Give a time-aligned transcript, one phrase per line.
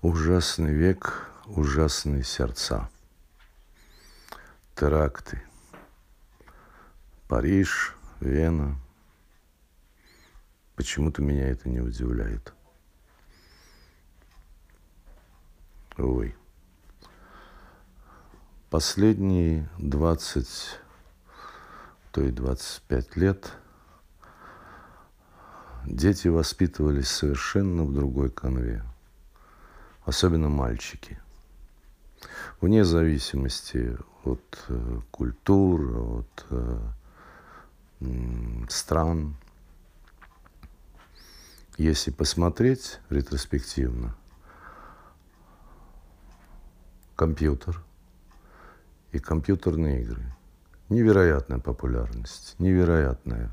[0.00, 2.88] Ужасный век, ужасные сердца.
[4.76, 5.42] Теракты.
[7.26, 8.78] Париж, Вена.
[10.76, 12.52] Почему-то меня это не удивляет.
[15.96, 16.36] Ой.
[18.70, 20.46] Последние 20,
[22.12, 23.52] то и 25 лет
[25.84, 28.84] дети воспитывались совершенно в другой конве
[30.08, 31.18] особенно мальчики.
[32.62, 33.94] Вне зависимости
[34.24, 36.78] от э, культур, от э,
[38.70, 39.36] стран.
[41.76, 44.16] Если посмотреть ретроспективно,
[47.14, 47.82] компьютер
[49.12, 50.24] и компьютерные игры.
[50.88, 53.50] Невероятная популярность, невероятная.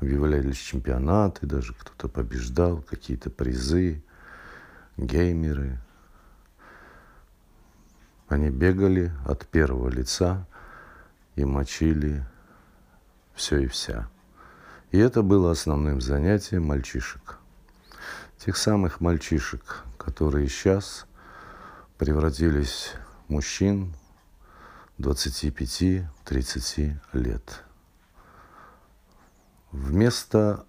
[0.00, 4.02] Объявлялись чемпионаты, даже кто-то побеждал, какие-то призы,
[4.96, 5.80] геймеры,
[8.34, 10.46] они бегали от первого лица
[11.36, 12.26] и мочили
[13.34, 14.10] все и вся.
[14.90, 17.38] И это было основным занятием мальчишек.
[18.38, 21.06] Тех самых мальчишек, которые сейчас
[21.96, 22.94] превратились
[23.28, 23.94] в мужчин
[24.98, 27.62] 25-30 лет.
[29.70, 30.66] Вместо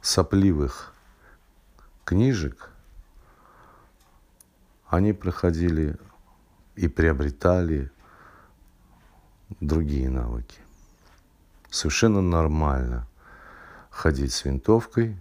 [0.00, 0.94] сопливых
[2.04, 2.70] книжек–
[4.88, 5.96] они проходили
[6.76, 7.90] и приобретали
[9.60, 10.58] другие навыки.
[11.70, 13.06] Совершенно нормально
[13.90, 15.16] ходить с винтовкой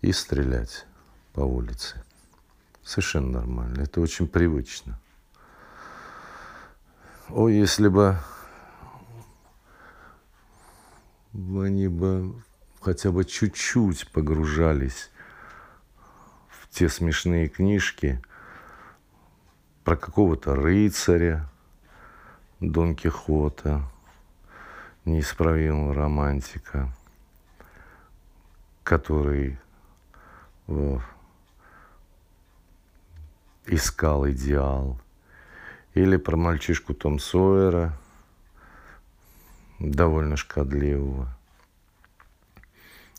[0.00, 0.86] и стрелять
[1.32, 2.02] по улице.
[2.82, 3.82] Совершенно нормально.
[3.82, 4.98] Это очень привычно.
[7.30, 8.18] О, если бы
[11.32, 12.42] они бы
[12.80, 15.10] хотя бы чуть-чуть погружались
[16.74, 18.20] те смешные книжки
[19.84, 21.48] про какого-то рыцаря,
[22.60, 23.82] Дон Кихота,
[25.04, 26.90] неисправимого романтика,
[28.82, 29.58] который
[30.66, 31.00] о,
[33.66, 34.98] искал идеал,
[35.92, 37.96] или про мальчишку Том Сойера,
[39.78, 41.28] довольно шкодливого,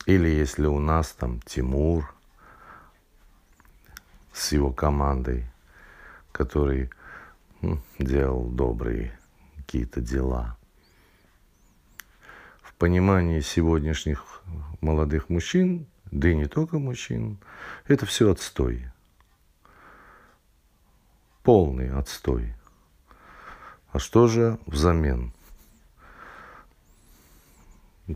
[0.08, 2.12] или если у нас там Тимур–
[4.36, 5.46] с его командой,
[6.36, 6.90] который
[7.98, 9.18] делал добрые
[9.56, 10.58] какие-то дела.
[12.62, 14.44] В понимании сегодняшних
[14.82, 17.38] молодых мужчин, да и не только мужчин,
[17.88, 18.86] это все отстой.
[21.42, 22.54] Полный отстой.
[23.94, 25.32] А что же взамен?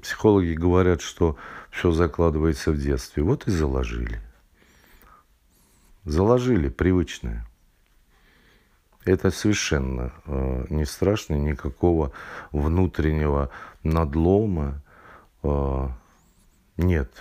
[0.01, 1.37] Психологи говорят, что
[1.71, 3.23] все закладывается в детстве.
[3.23, 4.21] Вот и заложили
[6.09, 7.45] заложили привычное.
[9.05, 12.11] Это совершенно э, не страшно, никакого
[12.51, 13.49] внутреннего
[13.83, 14.81] надлома
[15.43, 15.87] э,
[16.77, 17.11] нет.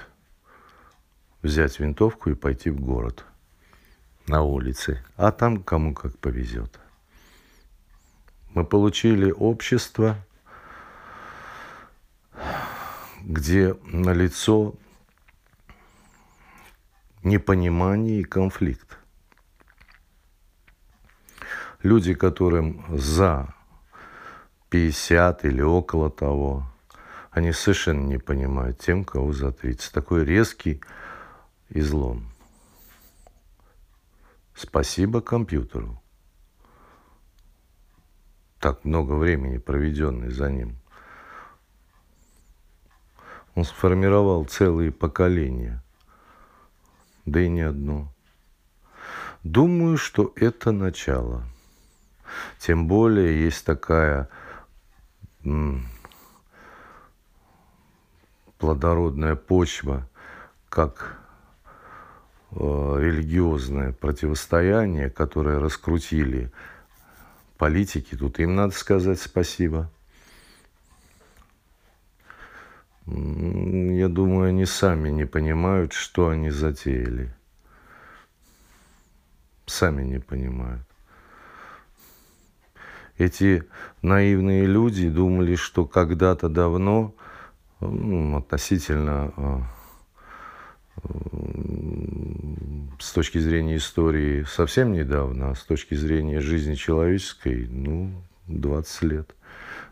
[1.42, 3.24] Взять винтовку и пойти в город
[4.26, 6.78] на улице, а там кому как повезет.
[8.54, 10.16] Мы получили общество,
[13.22, 14.74] где на лицо
[17.22, 18.97] непонимание и конфликт.
[21.82, 23.54] Люди, которым за
[24.70, 26.70] 50 или около того,
[27.30, 29.92] они совершенно не понимают тем, кого за 30.
[29.92, 30.80] Такой резкий
[31.68, 32.32] излом.
[34.54, 36.02] Спасибо компьютеру.
[38.58, 40.76] Так много времени, проведенное за ним.
[43.54, 45.82] Он сформировал целые поколения–
[47.28, 48.12] да и не одно.
[49.44, 51.44] Думаю, что это начало.
[52.58, 54.28] Тем более есть такая
[58.58, 60.08] плодородная почва,
[60.68, 61.18] как
[62.50, 66.50] э, религиозное противостояние, которое раскрутили
[67.56, 68.16] политики.
[68.16, 69.90] Тут им надо сказать спасибо–
[73.10, 77.34] я думаю, они сами не понимают, что они затеяли.
[79.64, 80.87] Сами не понимают.
[83.18, 83.64] Эти
[84.00, 87.14] наивные люди думали, что когда-то давно,
[87.80, 89.62] ну, относительно а,
[93.00, 98.12] с точки зрения истории совсем недавно, а с точки зрения жизни человеческой, ну,
[98.46, 99.34] 20 лет.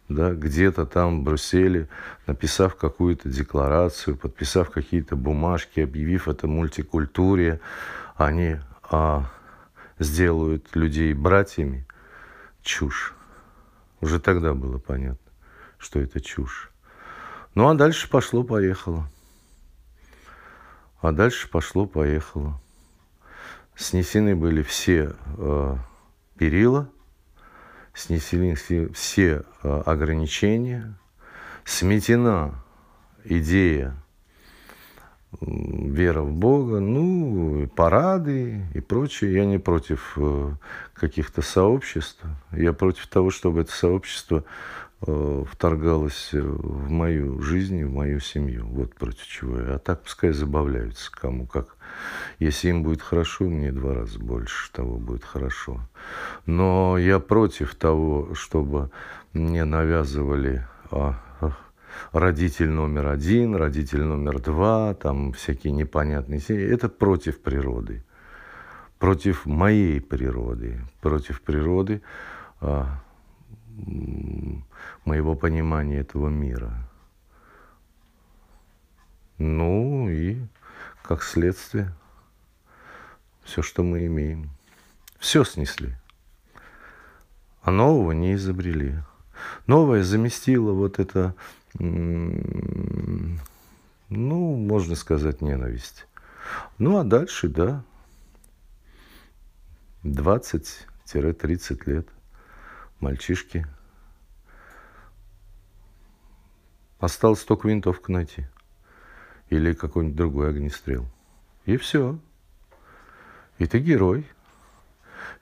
[0.08, 1.88] да, где-то там в Брюсселе,
[2.28, 7.58] написав какую-то декларацию, подписав какие-то бумажки, объявив это мультикультуре,
[8.14, 9.28] они а,
[9.98, 11.86] сделают людей братьями,
[12.62, 13.15] чушь.
[14.00, 15.32] Уже тогда было понятно,
[15.78, 16.70] что это чушь.
[17.54, 19.08] Ну а дальше пошло-поехало.
[21.00, 22.60] А дальше пошло-поехало.
[23.74, 25.76] Снесены были все э,
[26.38, 26.90] перила,
[27.94, 30.98] снесены все, э, ограничения,
[31.64, 32.62] сметена
[33.24, 33.96] идея
[35.40, 39.34] вера в Бога, ну, парады и прочее.
[39.34, 40.52] Я не против э,
[40.94, 42.24] каких-то сообществ.
[42.52, 44.44] Я против того, чтобы это сообщество
[45.06, 48.66] э, вторгалось в мою жизнь, в мою семью.
[48.66, 49.74] Вот против чего я.
[49.74, 51.76] А так пускай забавляются кому как.
[52.38, 55.80] Если им будет хорошо, мне два раза больше того будет хорошо.
[56.44, 58.90] Но я против того, чтобы
[59.32, 61.20] мне навязывали а,
[62.12, 66.72] родитель номер один, родитель номер два, там всякие непонятные серии.
[66.72, 68.04] Это против природы.
[68.98, 70.80] Против моей природы.
[71.00, 72.02] Против природы
[72.60, 73.02] а,
[75.04, 76.72] моего понимания этого мира.
[79.38, 80.38] Ну и
[81.02, 81.92] как следствие
[83.42, 84.50] все, что мы имеем.
[85.18, 85.94] Все снесли.
[87.62, 88.96] А нового не изобрели.
[89.66, 91.34] Новое заместило вот это
[91.78, 93.36] ну,
[94.08, 96.06] можно сказать, ненависть.
[96.78, 97.84] Ну, а дальше, да,
[100.04, 102.08] 20-30 лет
[103.00, 103.66] мальчишки.
[106.98, 108.46] Осталось только винтовку найти.
[109.50, 111.06] Или какой-нибудь другой огнестрел.
[111.66, 112.18] И все.
[113.58, 114.26] И ты герой.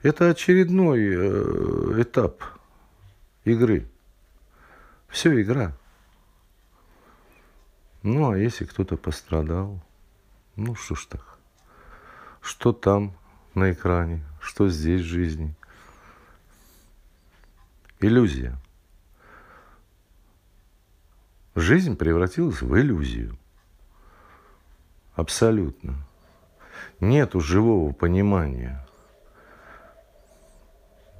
[0.03, 2.43] Это очередной э, этап
[3.45, 3.87] игры.
[5.07, 5.73] Все игра.
[8.05, 9.81] Ну, а если кто-то пострадал,
[10.55, 11.39] ну что ж так.
[12.39, 13.17] Что там
[13.55, 15.55] на экране, что здесь в жизни.
[17.99, 18.61] Иллюзия.
[21.55, 23.39] Жизнь превратилась в иллюзию.
[25.15, 25.95] Абсолютно.
[26.99, 28.84] Нету живого понимания.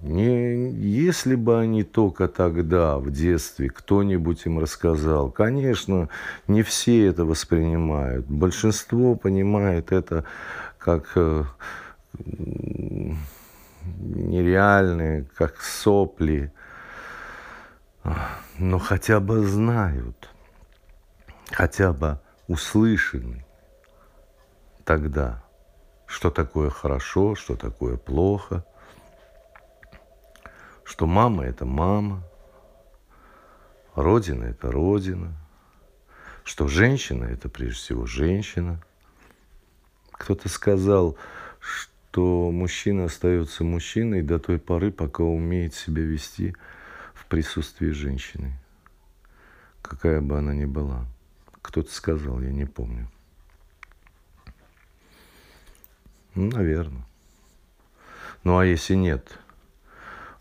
[0.05, 5.31] Не, если бы они только тогда, в детстве, кто-нибудь им рассказал.
[5.31, 6.09] Конечно,
[6.47, 8.27] не все это воспринимают.
[8.27, 10.23] Большинство понимает это
[10.77, 11.45] как э,
[13.81, 16.53] нереальные, как сопли.
[18.59, 20.29] Но хотя бы знают,
[21.51, 23.43] хотя бы услышаны
[24.83, 25.43] тогда,
[26.05, 28.63] что такое хорошо, что такое плохо–
[30.85, 32.23] что мама– это мама,
[33.95, 35.33] родина– это родина,
[36.43, 38.79] что женщина– это прежде всего женщина.
[40.11, 41.17] Кто-то сказал,
[41.59, 46.55] что мужчина остается мужчиной до той поры, пока умеет себя вести
[47.15, 48.57] в присутствии женщины,
[49.81, 51.05] какая бы она ни была.
[51.63, 53.09] Кто-то сказал, я не помню.
[56.35, 57.05] Ну, наверное.
[58.43, 59.39] Ну, а если нет–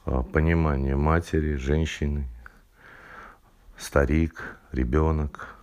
[0.05, 2.29] понимание матери, женщины,
[3.77, 5.55] старик, ребенок.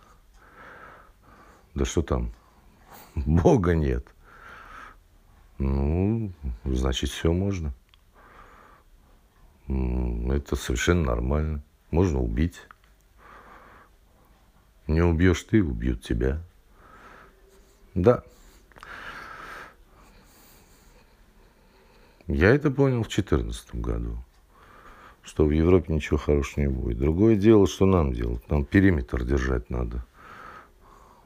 [1.76, 2.32] Да что там,
[3.16, 4.06] Бога нет.
[5.58, 6.34] Ну,
[6.64, 7.74] значит, все можно.
[9.68, 11.62] Это совершенно нормально.
[11.92, 12.60] Можно убить.
[14.88, 16.42] Не убьешь ты, убьют тебя.
[17.94, 18.24] Да.
[22.28, 24.18] Я это понял в 2014 году
[25.24, 27.00] что в Европе ничего хорошего не будет.
[27.00, 28.50] Другое дело, что нам делать.
[28.50, 30.04] Нам периметр держать надо.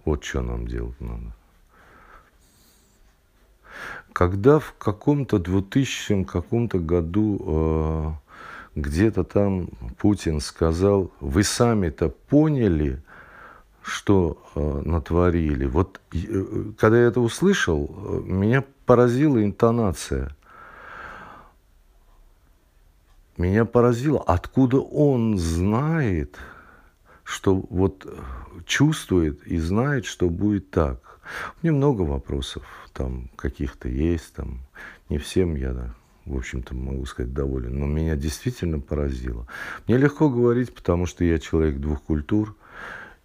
[0.03, 1.33] Вот что нам делать надо.
[4.13, 8.19] Когда в каком-то 2000 каком-то году
[8.75, 13.01] э, где-то там Путин сказал, вы сами-то поняли,
[13.81, 15.65] что э, натворили.
[15.65, 20.34] Вот э, когда я это услышал, э, меня поразила интонация–
[23.37, 26.37] меня поразило, откуда он знает,
[27.23, 28.07] что вот
[28.65, 31.19] чувствует и знает, что будет так.
[31.61, 32.63] Мне много вопросов
[32.93, 34.61] там каких-то есть, там
[35.09, 35.93] не всем я,
[36.25, 39.47] в общем-то, могу сказать, доволен, но меня действительно поразило.
[39.87, 42.55] Мне легко говорить, потому что я человек двух культур,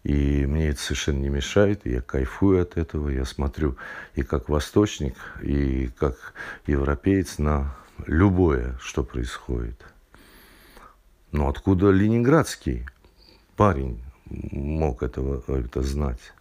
[0.03, 3.77] и мне это совершенно не мешает, я кайфую от этого, я смотрю
[4.15, 6.17] и как восточник, и как
[6.67, 7.77] европеец на
[8.07, 9.81] любое, что происходит.
[11.33, 12.87] Но откуда ленинградский
[13.57, 16.33] парень мог этого, это знать?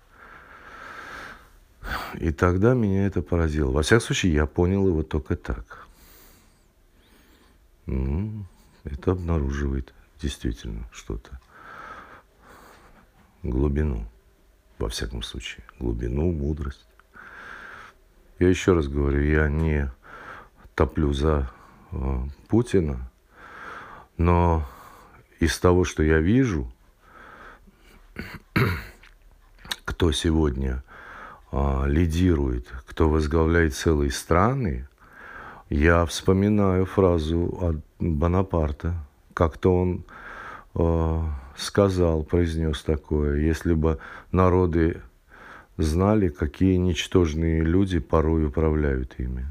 [2.15, 3.71] И тогда меня это поразило.
[3.71, 5.87] Во всяком случае, я понял его только так.
[7.85, 8.45] Ну,
[8.83, 11.39] это обнаруживает действительно что-то.
[13.43, 14.05] Глубину.
[14.77, 15.65] Во всяком случае.
[15.79, 16.85] Глубину, мудрость.
[18.37, 19.91] Я еще раз говорю, я не
[20.75, 21.51] топлю за
[21.91, 23.11] э, Путина,
[24.17, 24.65] но
[25.39, 26.71] из того, что я вижу,
[29.85, 30.83] кто сегодня
[31.51, 34.87] а, лидирует, кто возглавляет целые страны,
[35.69, 38.95] я вспоминаю фразу от Бонапарта.
[39.33, 40.03] Как-то он
[40.75, 41.23] э,
[41.55, 43.99] сказал, произнес такое, если бы
[44.31, 45.01] народы
[45.77, 49.45] знали, какие ничтожные люди порой управляют ими.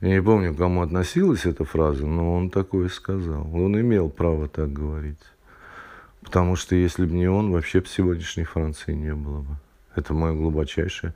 [0.00, 3.52] Я не помню, к кому относилась эта фраза, но он такое сказал.
[3.52, 5.18] Он имел право так говорить.
[6.22, 9.56] Потому что если бы не он, вообще бы сегодняшней Франции не было бы.
[9.96, 11.14] Это мое глубочайшее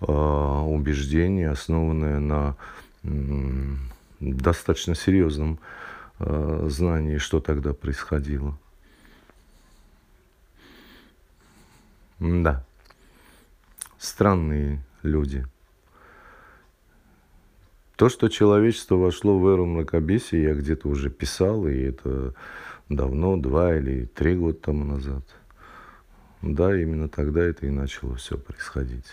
[0.00, 2.56] э, убеждение, основанное на
[3.04, 3.08] э,
[4.20, 5.58] достаточно серьезном
[6.18, 8.58] э, знании, что тогда происходило.
[12.18, 12.64] Да.
[13.98, 15.46] Странные люди.
[18.00, 22.34] То, что человечество вошло в эру мракобесия, я где-то уже писал, и это
[22.88, 25.22] давно, два или три года тому назад–
[26.42, 29.06] да, именно тогда это и начало все происходить.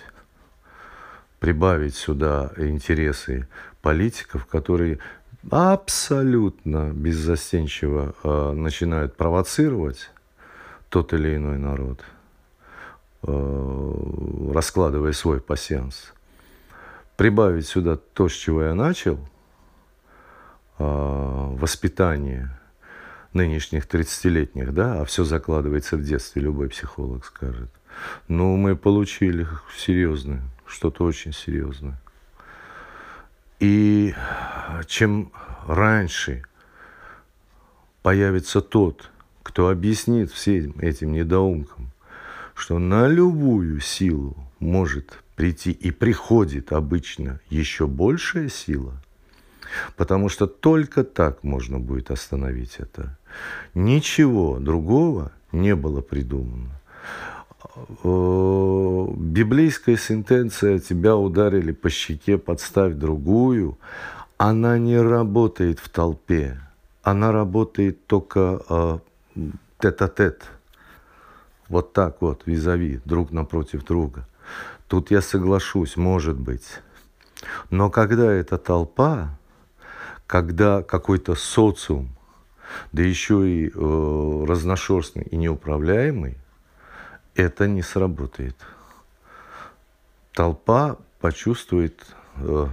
[1.40, 3.48] Прибавить сюда интересы
[3.82, 5.00] политиков, которые
[5.52, 10.10] абсолютно беззастенчиво э, начинают провоцировать
[10.90, 12.02] тот или иной народ,
[13.24, 16.14] э, раскладывая свой пассианс.
[17.18, 19.20] Прибавить сюда то, с чего я начал,
[20.80, 22.52] э, воспитание–
[23.38, 27.70] нынешних 30-летних, да, а все закладывается в детстве, любой психолог скажет.
[28.28, 29.48] Ну, мы получили
[29.78, 32.00] серьезное, что-то очень серьезное.
[33.60, 34.14] И
[34.88, 35.32] чем
[35.66, 36.44] раньше
[38.02, 39.10] появится тот,
[39.42, 41.92] кто объяснит всем этим недоумкам,
[42.54, 49.02] что на любую силу может прийти и приходит обычно еще большая сила–
[49.96, 53.18] Потому что только так можно будет остановить это.
[53.74, 56.80] Ничего другого не было придумано.
[58.04, 63.78] Э, библейская сентенция «тебя ударили по щеке, подставь другую»,
[64.38, 66.60] она не работает в толпе.
[67.02, 69.00] Она работает только э,
[69.80, 70.44] тет-а-тет.
[71.70, 74.28] Вот так вот, визави, друг напротив друга.
[74.88, 76.80] Тут я соглашусь, может быть.
[77.70, 79.38] Но когда эта толпа,
[80.26, 82.10] когда какой-то социум,
[82.92, 86.38] да еще и э, разношерстный и неуправляемый,
[87.36, 88.56] это не сработает.
[90.34, 92.06] Толпа почувствует
[92.38, 92.68] э,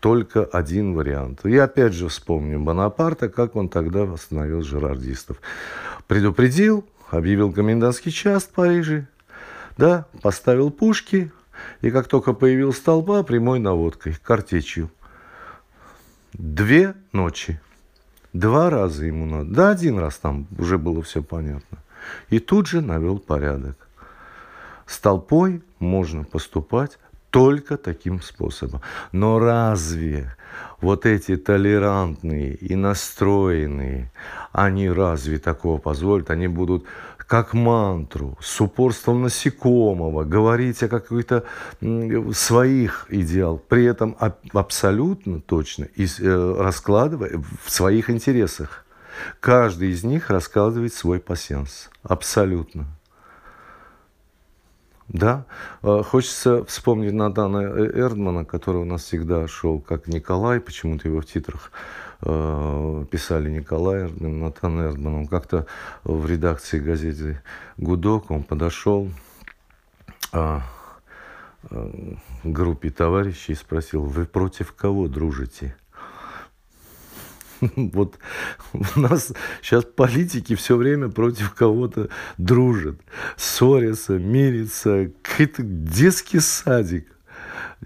[0.00, 1.40] только один вариант.
[1.44, 5.40] Я опять же вспомню Бонапарта, как он тогда восстановил жерардистов.
[6.06, 9.08] Предупредил, объявил комендантский час в Париже,
[9.76, 11.32] да, поставил пушки,
[11.80, 14.90] и как только появилась толпа, прямой наводкой, картечью.
[16.32, 17.60] Две ночи.
[18.32, 19.50] Два раза ему надо.
[19.50, 21.78] Да, один раз там уже было все понятно.
[22.28, 23.88] И тут же навел порядок.
[24.86, 26.98] С толпой можно поступать
[27.36, 28.80] только таким способом.
[29.12, 30.34] Но разве
[30.80, 34.10] вот эти толерантные и настроенные,
[34.52, 36.30] они разве такого позволят?
[36.30, 36.86] Они будут
[37.18, 41.44] как мантру, с упорством насекомого, говорить о каких-то
[42.32, 44.16] своих идеалах, при этом
[44.54, 48.86] абсолютно точно и э, раскладывая в своих интересах.
[49.40, 51.90] Каждый из них раскладывает свой пассианс.
[52.02, 52.95] Абсолютно.
[55.08, 55.44] Да,
[55.82, 61.26] э, хочется вспомнить Надана Эрдмана, который у нас всегда шел как Николай, почему-то его в
[61.26, 61.70] титрах
[62.22, 65.14] Э, писали Николай Эрдман, Натан Эрдман.
[65.14, 65.66] Он как-то
[66.04, 67.42] в редакции газеты
[67.76, 69.10] «Гудок» он подошел
[70.32, 70.62] а,
[71.70, 71.90] а,
[72.42, 75.76] к группе товарищей и спросил, вы против кого дружите?
[77.76, 78.18] Вот
[78.72, 79.32] у нас
[79.62, 82.08] сейчас политики все время против кого-то
[82.38, 83.00] дружат,
[83.36, 85.10] ссорятся, мирятся.
[85.22, 87.06] Какой-то детский садик.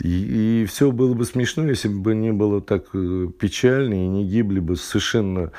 [0.01, 4.25] И, и все было бы смешно, если бы не было так э, печально и не
[4.25, 5.51] гибли бы совершенно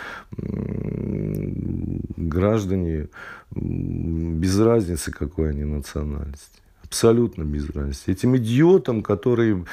[2.15, 3.09] граждане
[3.51, 6.60] без разницы, какой они национальности.
[6.91, 7.69] Абсолютно без.
[8.07, 9.63] Этим идиотам, которые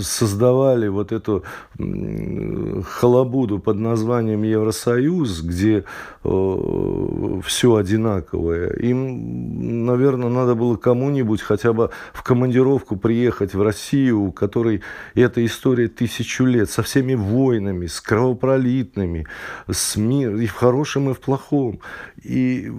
[0.00, 1.44] создавали вот эту
[1.78, 5.84] халабуду под названием Евросоюз, где
[6.24, 14.22] э, все одинаковое, им, наверное, надо было кому-нибудь хотя бы в командировку приехать в Россию,
[14.22, 14.82] у которой
[15.14, 19.26] эта история тысячу лет, со всеми войнами, с кровопролитными,
[19.70, 21.78] с миром, и в хорошем, и в плохом.
[22.24, 22.72] И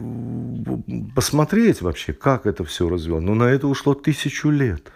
[1.16, 3.24] посмотреть вообще, как это все развивалось.
[3.26, 4.92] Но на это ушло тысячу лет.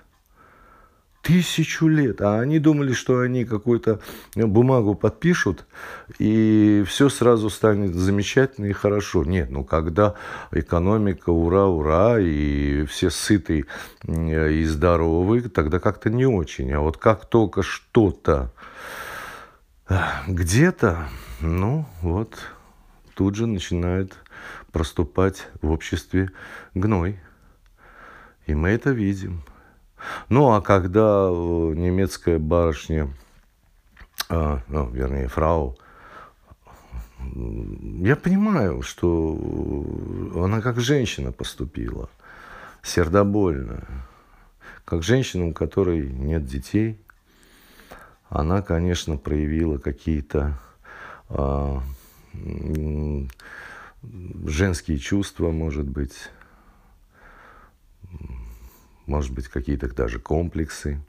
[1.21, 2.19] Тысячу лет.
[2.21, 3.99] А они думали, что они какую-то
[4.35, 5.67] бумагу подпишут,
[6.17, 9.23] и все сразу станет замечательно и хорошо.
[9.23, 10.15] Нет, ну когда
[10.51, 13.65] экономика, ура, ура, и все сыты
[14.07, 16.71] и здоровы, тогда как-то не очень.
[16.73, 18.51] А вот как только что-то
[20.27, 21.07] где-то,
[21.39, 22.35] ну вот,
[23.13, 24.15] тут же начинает
[24.71, 26.31] проступать в обществе
[26.73, 27.19] гной.
[28.47, 29.43] И мы это видим.
[30.29, 33.09] Ну, а когда э, немецкая барышня,
[34.29, 35.77] а, ну, вернее, фрау,
[37.23, 39.37] я понимаю, что
[40.35, 42.09] она как женщина поступила,
[42.81, 43.85] сердобольно.
[44.85, 46.99] Как женщина, у которой нет детей,
[48.29, 50.57] она, конечно, проявила какие-то
[51.29, 51.79] э,
[54.45, 56.29] женские чувства, может быть,
[59.05, 60.99] может быть, какие-то даже комплексы,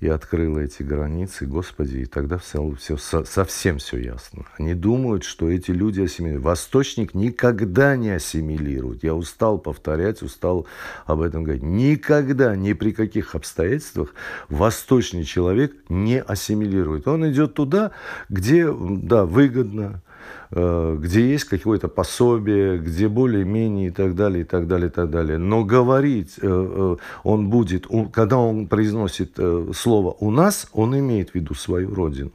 [0.00, 4.44] и открыла эти границы, Господи, и тогда все, все, совсем все ясно.
[4.58, 6.44] Они думают, что эти люди ассимилируют.
[6.44, 9.02] Восточник никогда не ассимилирует.
[9.04, 10.66] Я устал повторять, устал
[11.06, 11.62] об этом говорить.
[11.62, 14.14] Никогда, ни при каких обстоятельствах
[14.50, 17.08] восточный человек не ассимилирует.
[17.08, 17.92] Он идет туда,
[18.28, 20.02] где, да, выгодно,
[20.50, 25.38] где есть какое-то пособие, где более-менее и так далее, и так далее, и так далее.
[25.38, 29.38] Но говорить э, э, он будет, когда он произносит
[29.74, 32.32] слово «у нас», он имеет в виду свою родину.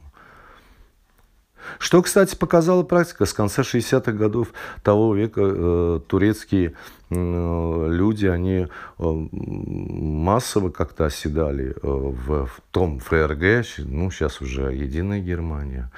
[1.78, 3.26] Что, кстати, показала практика.
[3.26, 4.48] С конца 60-х годов
[4.82, 6.74] того века э, турецкие
[7.10, 8.68] э, люди, они э,
[9.00, 15.90] массово как-то оседали э, в, в том ФРГ, ну, сейчас уже Единая Германия,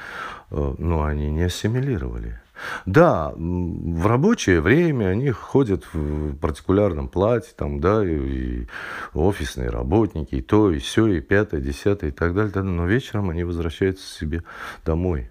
[0.50, 2.40] э, но они не ассимилировали.
[2.86, 8.68] Да, в рабочее время они ходят в партикулярном платье, там, да, и, и
[9.12, 13.44] офисные работники, и то, и все, и пятое, десятое, и так далее, но вечером они
[13.44, 14.44] возвращаются себе
[14.84, 15.30] домой.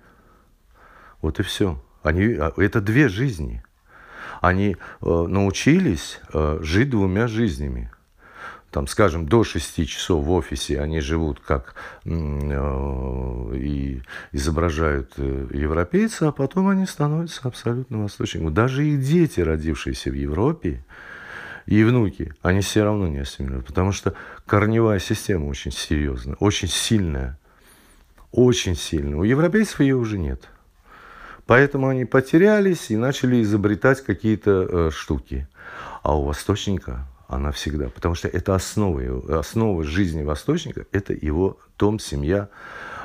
[1.23, 1.81] Вот и все.
[2.03, 3.63] Они, а, это две жизни.
[4.41, 7.89] Они э, научились э, жить двумя жизнями.
[8.71, 12.09] Там, скажем, до 6 часов в офисе они живут как э,
[13.55, 14.01] и
[14.33, 18.49] изображают э, европейца, а потом они становятся абсолютно восточными.
[18.49, 20.83] Даже их дети, родившиеся в Европе,
[21.67, 24.13] и внуки, они все равно не ассимилируют, потому что
[24.45, 27.39] корневая система очень серьезная, очень сильная,
[28.33, 29.15] очень сильная.
[29.15, 30.49] У европейцев ее уже нет.
[31.45, 35.47] Поэтому они потерялись и начали изобретать какие-то э, штуки.
[36.01, 41.99] А у восточника она всегда, потому что это основа, основа жизни восточника, это его дом,
[41.99, 42.49] семья,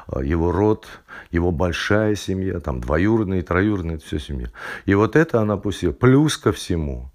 [0.09, 0.87] э, его род,
[1.31, 4.51] его большая семья, там двоюродные, троюродные, это все семья.
[4.85, 5.92] И вот это она пустила.
[5.92, 7.11] Плюс ко всему,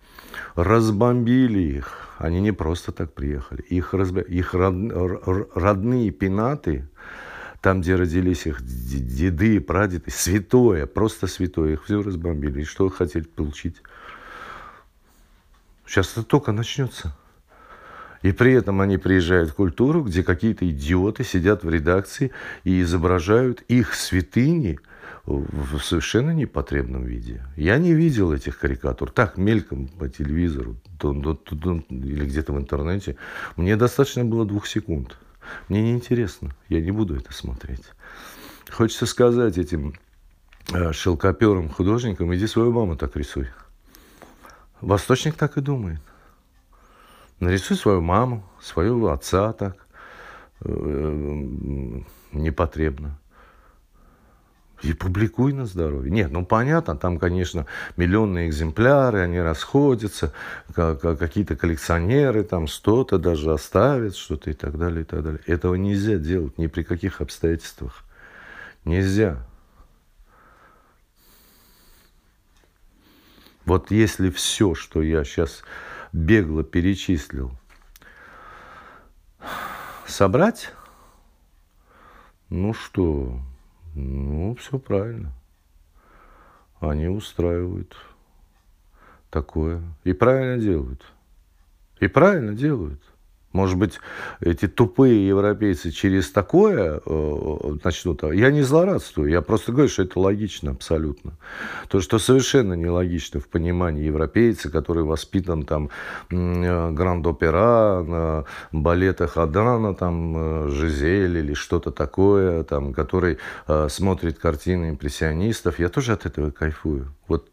[0.56, 2.10] разбомбили их.
[2.18, 3.62] Они не просто так приехали.
[3.62, 4.20] Их, разб...
[4.20, 4.76] их род...
[5.56, 6.88] родные пенаты,
[7.64, 12.62] там, где родились их деды, прадеды, святое, просто святое, их все разбомбили.
[12.62, 13.78] И что хотели получить?
[15.88, 17.16] Сейчас это только начнется.
[18.22, 22.32] И при этом они приезжают в культуру, где какие-то идиоты сидят в редакции
[22.66, 24.78] и изображают их святыни
[25.26, 27.46] в совершенно непотребном виде.
[27.56, 29.10] Я не видел этих карикатур.
[29.10, 33.16] Так, мельком по телевизору или где-то в интернете.
[33.56, 35.18] Мне достаточно было двух секунд.
[35.70, 37.86] Мне неинтересно, я не буду это смотреть.
[38.70, 39.94] Хочется сказать этим
[40.72, 43.50] э, шелкоперым художникам, иди свою маму так рисуй.
[44.82, 46.02] Восточник так и думает.
[47.40, 49.86] Нарисуй свою маму, своего отца так.
[50.62, 51.52] Э,
[52.32, 53.20] непотребно
[54.84, 56.12] и публикуй на здоровье.
[56.12, 57.66] Нет, ну понятно, там, конечно,
[57.96, 60.34] миллионные экземпляры, они расходятся,
[60.76, 65.40] какие-то коллекционеры там что-то даже оставят, что-то и так далее, и так далее.
[65.48, 68.04] Этого нельзя делать ни при каких обстоятельствах.
[68.84, 69.46] Нельзя.
[73.66, 75.64] Вот если все, что я сейчас
[76.12, 77.52] бегло перечислил,
[80.06, 80.72] собрать,
[82.50, 83.40] ну что,
[83.96, 85.32] ну, все правильно.
[86.80, 87.96] Они устраивают
[89.30, 89.82] такое.
[90.04, 91.04] И правильно делают.
[92.00, 93.02] И правильно делают.
[93.54, 94.00] Может быть,
[94.42, 98.24] эти тупые европейцы через такое э, начнут...
[98.24, 101.34] Я не злорадствую, я просто говорю, что это логично абсолютно.
[101.88, 105.92] То, что совершенно нелогично в понимании европейца, который воспитан там
[106.32, 113.38] э, Гранд-Опера, на балетах Адана, там, э, Жизель или что-то такое, там, который
[113.68, 115.78] э, смотрит картины импрессионистов.
[115.78, 117.14] Я тоже от этого кайфую.
[117.28, 117.52] Вот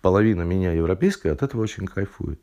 [0.00, 2.40] половина меня европейская от этого очень кайфует.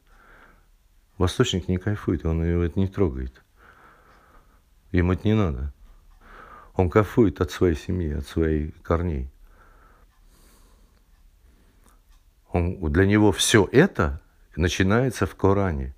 [1.19, 3.43] Восточник не кайфует, он его это не трогает.
[4.93, 5.73] Ему это не надо.
[6.75, 9.29] Он кайфует от своей семьи, от своих корней.
[12.51, 14.21] Он, для него все это
[14.55, 15.93] начинается в Коране.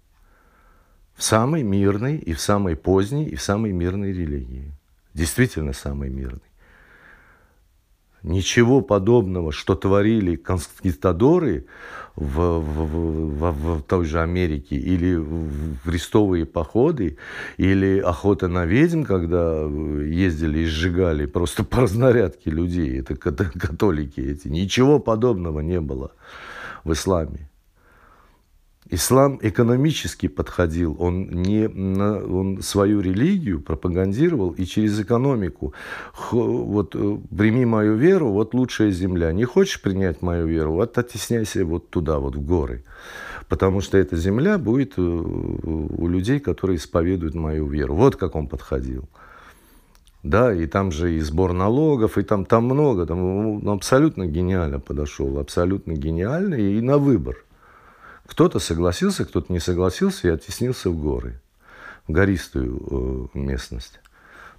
[1.14, 4.74] В самой мирной и в самой поздней и в самой мирной религии.
[5.14, 6.51] Действительно самой мирной.
[8.24, 11.66] Ничего подобного, что творили конкистадоры
[12.16, 17.18] в, в, в, в той же Америке, или в крестовые походы,
[17.58, 24.48] или охота на ведьм, когда ездили и сжигали просто по разнарядке людей, это католики эти.
[24.50, 26.12] Ничего подобного не было
[26.84, 27.51] в исламе.
[28.94, 35.74] Ислам экономически подходил, он, не, он свою религию пропагандировал и через экономику.
[36.32, 39.32] Вот э, прими мою веру, вот лучшая земля.
[39.32, 42.84] Не хочешь принять мою веру, вот оттесняйся вот туда, вот в горы.
[43.48, 47.96] Потому что эта земля будет э, у людей, которые исповедуют мою веру.
[47.96, 49.08] Вот как он подходил.
[50.22, 53.06] Да, и там же и сбор налогов, и там, там много.
[53.06, 57.46] Там он абсолютно гениально подошел, абсолютно гениально и на выбор–
[58.32, 61.42] кто-то согласился, кто-то не согласился и оттеснился в горы,
[62.08, 64.00] в гористую э, местность,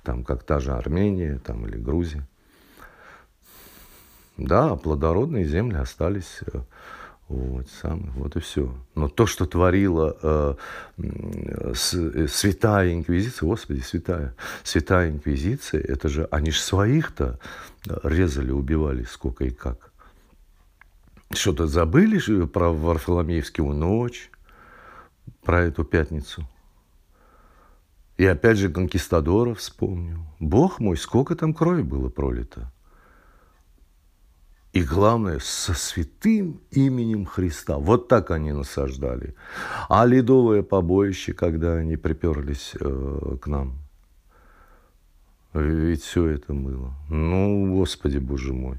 [0.03, 2.29] там как та же Армения там, или Грузия.
[4.37, 6.61] Да, плодородные земли остались э,
[7.29, 8.75] вот, сам, вот и все.
[8.95, 10.55] Но то, что творила э,
[10.99, 17.39] э, святая инквизиция, господи, святая, святая инквизиция, это же, они же своих-то
[18.03, 19.92] резали, убивали сколько и как.
[21.35, 24.31] Что-то забыли же про Варфоломеевскую ночь,
[25.43, 26.47] про эту пятницу.
[28.19, 30.19] И опять же конкистадоров вспомнил.
[30.39, 32.71] Бог мой, сколько там крови было пролито.
[34.73, 37.79] И главное, со святым именем Христа.
[37.79, 39.35] Вот так они насаждали.
[39.89, 43.79] А ледовое побоище, когда они приперлись э, к нам.
[45.53, 46.95] Ведь все это было.
[47.11, 48.79] Ну, Господи, Боже мой.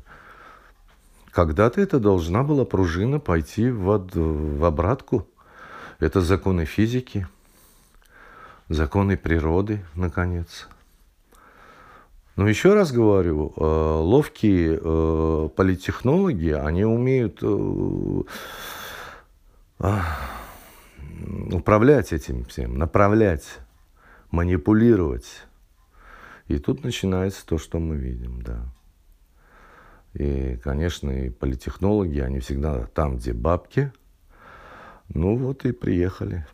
[1.33, 5.27] Когда-то это должна была пружина пойти в, в обратку.
[5.99, 7.27] Это законы физики,
[8.69, 10.67] законы природы, наконец.
[12.35, 18.21] Но еще раз говорю, э, ловкие э, политтехнологи, они умеют э,
[21.51, 23.57] управлять этим всем, направлять,
[24.29, 25.45] манипулировать.
[26.47, 28.65] И тут начинается то, что мы видим, да.
[30.13, 33.91] И, конечно, и политехнологи, они всегда там, где бабки.
[35.09, 36.45] Ну вот и приехали.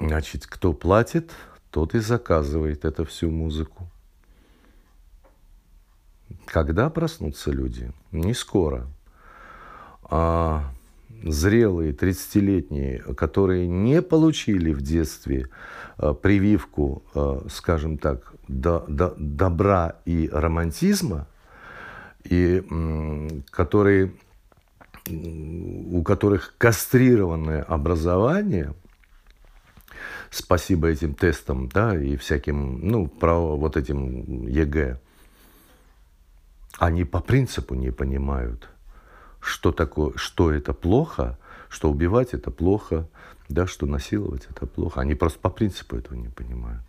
[0.00, 1.30] Значит, кто платит,
[1.70, 3.88] тот и заказывает эту всю музыку.
[6.46, 7.92] Когда проснутся люди?
[8.12, 8.86] Не скоро.
[10.04, 10.72] А
[11.22, 15.48] зрелые, 30-летние, которые не получили в детстве
[15.96, 21.26] а, прививку, а, скажем так, до, до, добра и романтизма,
[22.24, 22.62] и
[23.50, 24.12] которые,
[25.08, 28.74] у которых кастрированное образование,
[30.30, 34.98] спасибо этим тестам, да, и всяким, ну, про вот этим ЕГЭ,
[36.78, 38.68] они по принципу не понимают,
[39.40, 43.08] что такое, что это плохо, что убивать это плохо,
[43.48, 45.00] да, что насиловать это плохо.
[45.00, 46.82] Они просто по принципу этого не понимают.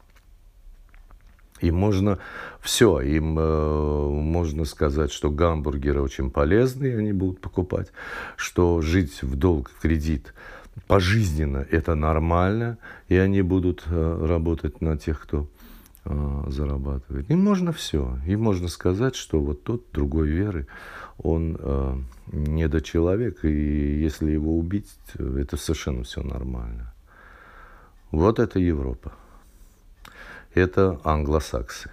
[1.62, 2.20] Им можно
[2.60, 7.92] все, им э, можно сказать, что гамбургеры очень полезные, они будут покупать,
[8.36, 10.34] что жить в долг, в кредит
[10.88, 15.48] пожизненно это нормально, и они будут э, работать на тех, кто
[16.04, 17.30] э, зарабатывает.
[17.30, 18.20] Им можно все.
[18.28, 20.68] Им можно сказать, что вот тот другой веры,
[21.18, 21.98] он э,
[22.34, 26.94] недочеловек, и если его убить, это совершенно все нормально.
[28.12, 29.14] Вот это Европа
[30.56, 31.92] это англосаксы.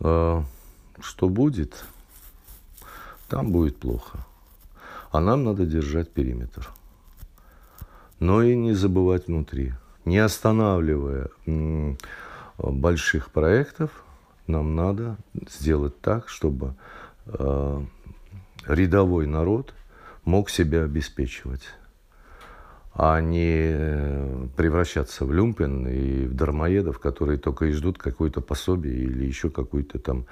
[0.00, 0.44] А,
[1.00, 1.84] что будет?
[3.28, 4.24] Там будет плохо.
[5.10, 6.70] А нам надо держать периметр.
[8.20, 9.74] Но и не забывать внутри.
[10.04, 11.28] Не останавливая
[12.56, 13.90] больших проектов,
[14.46, 15.16] нам надо
[15.48, 16.74] сделать так, чтобы
[17.26, 17.84] а,
[18.66, 19.74] рядовой народ
[20.24, 21.62] мог себя обеспечивать.
[22.96, 28.94] А не э, превращаться в люмпен и в дармоедов, которые только и ждут какое-то пособие
[28.94, 30.26] или еще какую-то там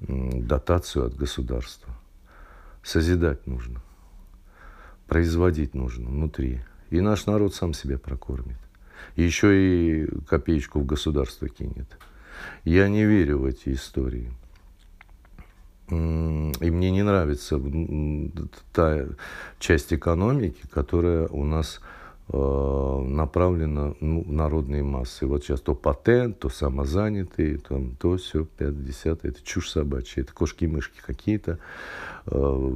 [0.00, 1.92] дотацию от государства.
[2.84, 3.82] Созидать нужно,
[5.08, 6.60] производить нужно внутри.
[6.90, 8.58] И наш народ сам себя прокормит.
[9.16, 11.98] Еще и копеечку в государство кинет.
[12.62, 14.30] Я не верю в эти истории.
[15.88, 15.94] И
[16.70, 17.60] мне не нравится
[18.72, 19.06] та
[19.58, 21.80] часть экономики, которая у нас
[22.32, 25.26] направлено ну, народные массы.
[25.26, 31.00] Вот сейчас то патент, то самозанятые, там, то все, 50 это чушь собачья, это кошки-мышки
[31.04, 31.58] какие-то.
[32.26, 32.70] Э,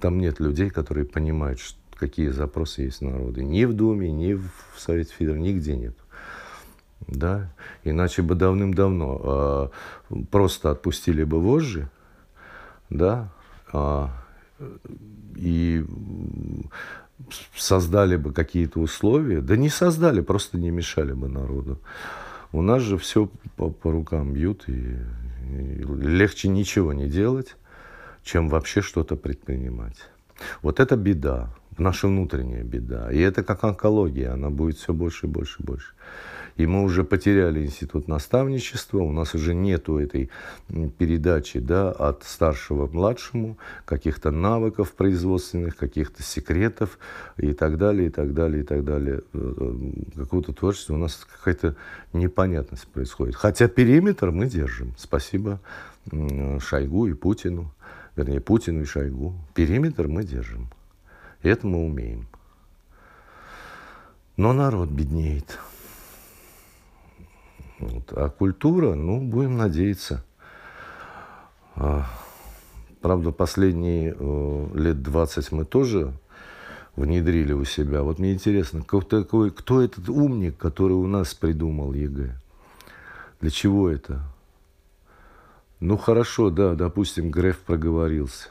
[0.00, 1.60] там нет людей, которые понимают,
[1.94, 3.44] какие запросы есть народы.
[3.44, 5.96] Ни в Думе, ни в Совете Федерации, нигде нет.
[7.08, 7.52] Да?
[7.84, 9.70] Иначе бы давным-давно
[10.10, 11.90] э, просто отпустили бы вожжи,
[12.88, 13.30] да,
[13.72, 14.10] а,
[15.36, 15.84] и
[17.56, 21.78] создали бы какие-то условия, да не создали, просто не мешали бы народу.
[22.52, 24.96] У нас же все по, по рукам бьют, и,
[25.50, 27.56] и легче ничего не делать,
[28.22, 29.96] чем вообще что-то предпринимать.
[30.62, 33.10] Вот это беда, наша внутренняя беда.
[33.10, 35.92] И это как онкология, она будет все больше и больше и больше.
[36.56, 40.30] И мы уже потеряли институт наставничества, у нас уже нету этой
[40.98, 46.98] передачи да, от старшего к младшему, каких-то навыков производственных, каких-то секретов
[47.36, 49.20] и так далее, и так далее, и так далее.
[49.34, 49.54] Э,
[50.14, 51.76] э, какого-то творчества у нас какая-то
[52.14, 53.36] непонятность происходит.
[53.36, 54.94] Хотя периметр мы держим.
[54.96, 55.60] Спасибо
[56.10, 57.70] Шойгу и Путину,
[58.16, 59.34] вернее, Путину и Шойгу.
[59.54, 60.68] Периметр мы держим.
[61.42, 62.26] И это мы умеем.
[64.38, 65.58] Но народ беднеет.
[67.78, 68.12] Вот.
[68.12, 70.24] А культура, ну, будем надеяться.
[71.74, 72.06] А,
[73.02, 76.12] правда, последние э, лет 20 мы тоже
[76.96, 78.02] внедрили у себя.
[78.02, 82.34] Вот мне интересно, кто, такой, кто этот умник, который у нас придумал ЕГЭ?
[83.40, 84.22] Для чего это?
[85.78, 88.48] Ну, хорошо, да, допустим, Греф проговорился.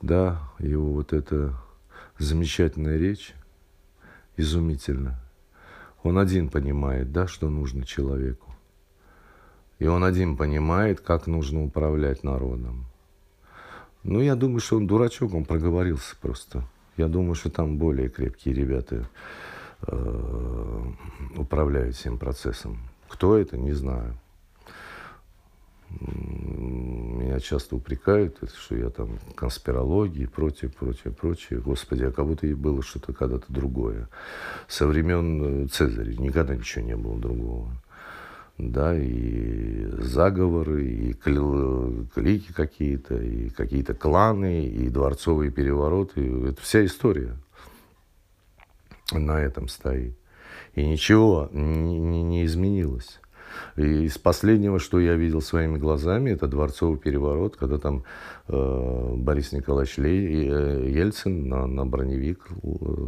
[0.00, 1.54] Да, его вот эта
[2.18, 3.34] замечательная речь,
[4.38, 5.20] изумительно.
[6.04, 8.54] Он один понимает, да, что нужно человеку.
[9.80, 12.84] И он один понимает, как нужно управлять народом.
[14.04, 16.62] Ну, я думаю, что он дурачок, он проговорился просто.
[16.96, 19.08] Я думаю, что там более крепкие ребята
[19.86, 20.82] э,
[21.36, 22.78] управляют всем процессом.
[23.08, 24.14] Кто это, не знаю
[26.00, 31.60] меня часто упрекают, что я там конспирологии, прочее, прочее, прочее.
[31.60, 34.08] Господи, а как будто и было что-то когда-то другое.
[34.68, 37.70] Со времен э, Цезаря никогда ничего не было другого.
[38.56, 46.50] Да, и заговоры, и клики какие-то, и какие-то кланы, и дворцовые перевороты.
[46.50, 47.36] Это вся история
[49.10, 50.16] на этом стоит.
[50.74, 53.20] И ничего не, не изменилось.
[53.76, 58.04] И из последнего, что я видел своими глазами, это дворцовый переворот, когда там
[58.48, 62.46] э, Борис Николаевич Лей, э, Ельцин на, на броневик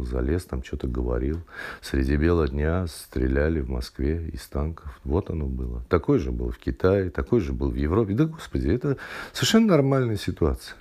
[0.09, 1.41] залез, там что-то говорил.
[1.81, 4.99] Среди бела дня стреляли в Москве из танков.
[5.03, 5.83] Вот оно было.
[5.89, 8.13] Такое же было в Китае, такое же было в Европе.
[8.13, 8.97] Да, господи, это
[9.33, 10.75] совершенно нормальная ситуация.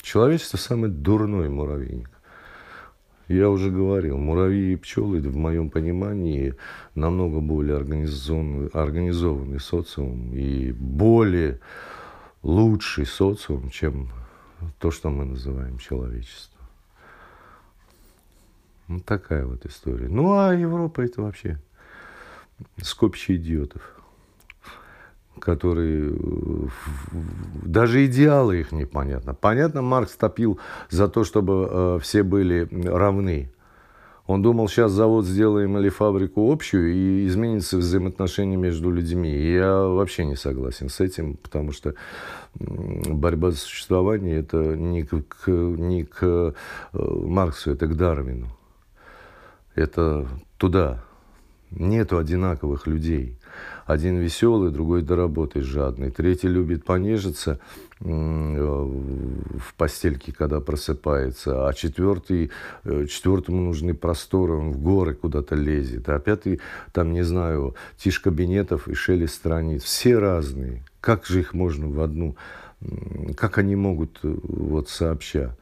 [0.00, 2.10] Человечество самый дурной муравейник.
[3.28, 6.54] Я уже говорил, муравьи и пчелы, в моем понимании,
[6.94, 11.60] намного более организованный, организованный социум и более
[12.42, 14.08] лучший социум, чем
[14.78, 16.58] то, что мы называем человечество.
[18.88, 20.08] Вот такая вот история.
[20.08, 21.60] Ну, а Европа это вообще
[22.80, 23.97] скопище идиотов
[25.38, 26.14] которые
[27.62, 29.34] даже идеалы их непонятно.
[29.34, 30.58] Понятно, Маркс топил
[30.90, 33.50] за то, чтобы э, все были равны.
[34.28, 39.34] Он думал, сейчас завод сделаем или фабрику общую, и изменится взаимоотношения между людьми.
[39.34, 41.94] Я вообще не согласен с этим, потому что
[42.54, 46.52] борьба за существование это не к, не к э,
[46.92, 48.48] Марксу, это к Дарвину.
[49.74, 50.26] Это
[50.58, 51.02] туда.
[51.70, 53.36] Нету одинаковых людей.
[53.86, 56.10] Один веселый, другой до работы жадный.
[56.10, 57.58] Третий любит понежиться
[58.00, 61.68] э, в постельке, когда просыпается.
[61.68, 62.50] А четвертый,
[62.84, 66.08] э, четвертому нужны просторы, он в горы куда-то лезет.
[66.08, 66.60] А пятый,
[66.92, 69.82] там, не знаю, тишь кабинетов и шелест страниц.
[69.82, 70.82] Все разные.
[71.00, 72.36] Как же их можно в одну...
[73.36, 75.56] Как они могут э, вот сообща?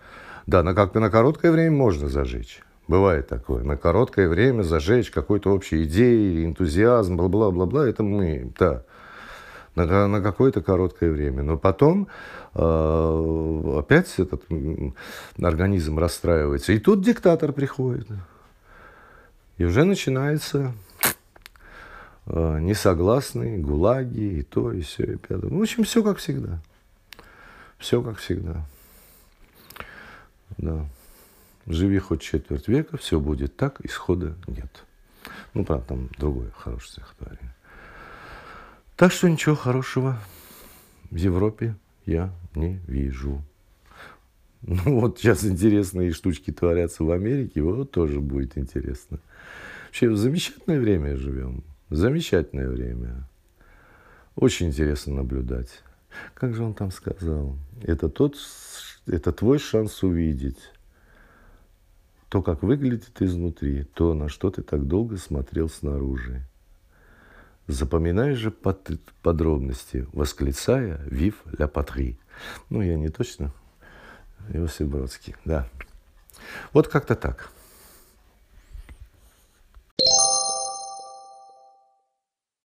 [0.47, 2.63] Да, на, как на короткое время можно зажечь.
[2.89, 3.65] Бывает такое.
[3.65, 7.89] На короткое время зажечь какой-то общей идеей, энтузиазм, бла-бла-бла-бла.
[7.89, 8.83] Это мы, да.
[9.75, 11.43] на, на какое-то короткое время.
[11.43, 12.07] Но потом
[12.55, 14.45] э, опять этот
[15.41, 16.73] организм расстраивается.
[16.73, 18.07] И тут диктатор приходит.
[19.59, 20.73] И уже начинается
[22.27, 25.51] э, несогласные, гулаги, и то, и все, и пятое.
[25.51, 26.61] В общем, все как всегда.
[27.79, 28.65] Все как всегда.
[30.59, 30.87] Да.
[31.67, 34.85] Живи хоть четверть века, все будет так, исхода нет.
[35.55, 37.55] Ну, правда, там другое хорошее стихотворение.
[38.97, 40.19] Так что ничего хорошего
[41.11, 41.75] в Европе
[42.07, 43.43] я не вижу.
[44.63, 49.19] Ну вот сейчас интересные штучки творятся в Америке, вот тоже будет интересно.
[49.87, 53.29] Вообще замечательное время живем, замечательное время.
[54.35, 55.83] Очень интересно наблюдать.
[56.35, 57.57] Как же он там сказал?
[57.83, 58.37] Это тот,
[59.07, 60.59] это твой шанс увидеть
[62.37, 66.43] то, как выглядит изнутри, то, на что ты так долго смотрел снаружи.
[67.67, 72.19] Запоминай же под, подробности, восклицая «Вив ля патри».
[72.69, 73.53] Ну, я не точно.
[74.53, 75.67] Иосиф Бродский, да.
[76.75, 77.51] Вот как-то так.